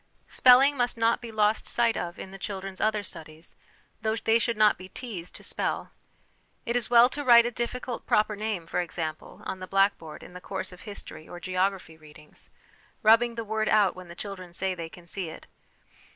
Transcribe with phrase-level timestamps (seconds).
[0.27, 3.55] Spelling must not be lost sight of in the children's other studies,
[4.01, 5.91] though they should not be teased to spell.
[6.65, 10.33] It is well to write a difficult proper name, for example, on the blackboard in
[10.33, 12.49] the course of history or geography readings,
[13.03, 15.45] rubbing the word out when the children say they can see it.